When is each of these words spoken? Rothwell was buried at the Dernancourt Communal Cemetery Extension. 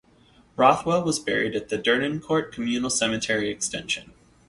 Rothwell 0.57 1.03
was 1.03 1.19
buried 1.19 1.55
at 1.55 1.69
the 1.69 1.77
Dernancourt 1.77 2.51
Communal 2.51 2.89
Cemetery 2.89 3.51
Extension. 3.51 4.13